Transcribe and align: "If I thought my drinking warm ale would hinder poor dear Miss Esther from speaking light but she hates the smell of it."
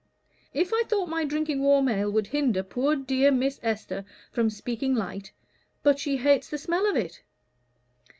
"If 0.51 0.73
I 0.73 0.81
thought 0.87 1.09
my 1.09 1.25
drinking 1.25 1.61
warm 1.61 1.87
ale 1.87 2.09
would 2.09 2.25
hinder 2.25 2.63
poor 2.63 2.95
dear 2.95 3.29
Miss 3.31 3.59
Esther 3.61 4.03
from 4.31 4.49
speaking 4.49 4.95
light 4.95 5.31
but 5.83 5.99
she 5.99 6.17
hates 6.17 6.49
the 6.49 6.57
smell 6.57 6.89
of 6.89 6.95
it." 6.95 7.21